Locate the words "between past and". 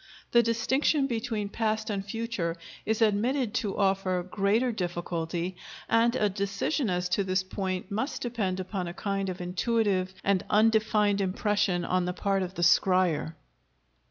1.05-2.03